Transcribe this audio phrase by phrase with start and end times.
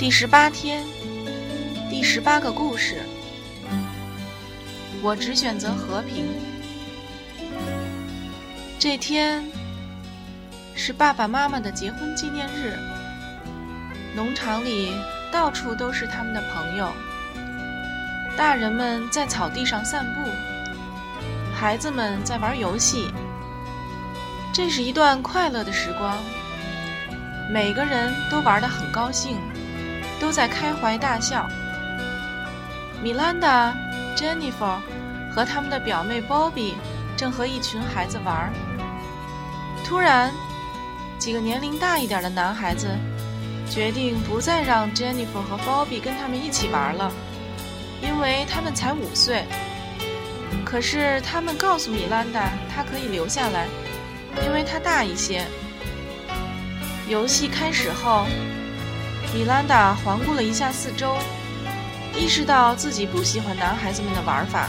[0.00, 0.82] 第十八天，
[1.90, 3.02] 第十八个故事。
[5.02, 6.24] 我只选择和平。
[8.78, 9.44] 这天
[10.74, 12.78] 是爸爸妈妈的结婚纪念日，
[14.16, 14.90] 农场里
[15.30, 16.90] 到处都是他们的朋友。
[18.38, 20.30] 大人们在草地上散步，
[21.54, 23.12] 孩子们在玩游戏。
[24.50, 26.16] 这是一段快乐的时光，
[27.52, 29.36] 每个人都玩得很高兴，
[30.20, 31.48] 都在开怀大笑。
[33.02, 33.74] 米兰达、
[34.14, 34.78] Jennifer
[35.34, 36.74] 和他们的表妹 Bobby
[37.16, 38.52] 正和一群孩子玩。
[39.84, 40.30] 突然，
[41.18, 42.86] 几个年龄大一点的男孩子
[43.68, 47.10] 决定不再让 Jennifer 和 Bobby 跟他们一起玩了，
[48.02, 49.44] 因为他们才五岁。
[50.64, 53.66] 可是他们告诉米兰达，她可以留下来。
[54.46, 55.44] 因为他大一些。
[57.08, 58.24] 游戏开始后，
[59.32, 61.16] 米兰达环顾了一下四周，
[62.16, 64.68] 意识到自己不喜欢男孩子们的玩法。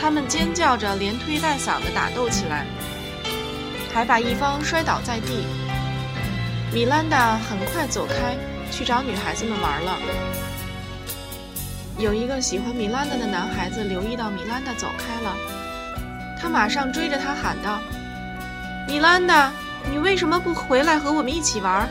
[0.00, 2.64] 他们尖叫着，连推带搡的打斗起来，
[3.92, 5.44] 还把一方摔倒在地。
[6.72, 8.36] 米兰达很快走开，
[8.70, 9.98] 去找女孩子们玩了。
[11.98, 15.34] 有一个喜欢米兰达的男孩子留意到米兰达走开了，
[16.40, 17.80] 他马上追着她喊道。
[18.86, 19.50] 米兰达，
[19.90, 21.88] 你为什么不回来和我们一起玩？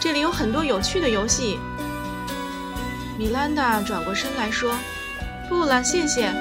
[0.00, 1.58] 这里有很多有趣的游戏。
[3.18, 4.74] 米兰达转过身来说
[5.48, 6.32] ：“不了，谢谢，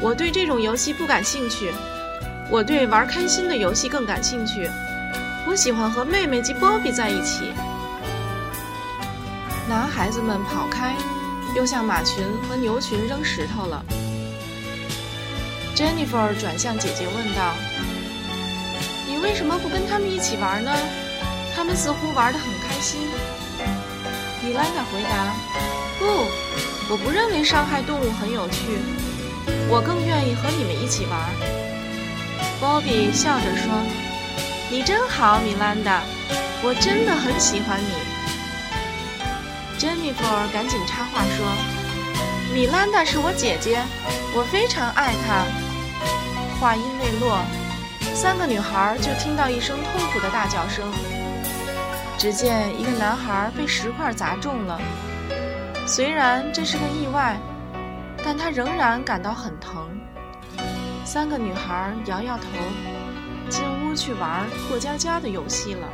[0.00, 1.72] 我对这种游戏不感兴趣。
[2.50, 4.68] 我对玩开心的游戏更感兴趣。
[5.48, 7.52] 我喜欢和妹妹及波比在一起。”
[9.68, 10.94] 男孩子们跑开，
[11.56, 13.84] 又向马群和牛群扔石头了。
[15.74, 17.54] Jennifer 转向姐姐问道。
[19.08, 20.72] 你为什么不跟他们一起玩呢？
[21.66, 23.00] 他们似乎玩得很开心。
[24.40, 25.34] 米兰达回答
[25.98, 26.06] ：“不，
[26.88, 28.78] 我不认为伤害动物很有趣，
[29.68, 31.18] 我更愿意和你们一起玩。”
[32.62, 33.66] 波比笑着说
[34.70, 36.02] ：“你真好，米兰达，
[36.62, 37.90] 我真的很喜欢你。”
[39.76, 40.22] 珍妮弗
[40.52, 41.44] 赶紧插话说
[42.54, 43.82] ：“米兰达是我姐姐，
[44.36, 45.42] 我非常爱她。”
[46.62, 47.40] 话音未落。
[48.14, 50.86] 三个女孩就听到一声痛苦的大叫声。
[52.18, 54.80] 只见一个男孩被石块砸中了，
[55.86, 57.36] 虽然这是个意外，
[58.24, 59.86] 但他仍然感到很疼。
[61.04, 62.44] 三个女孩摇摇头，
[63.50, 65.86] 进屋去玩过家家的游戏了。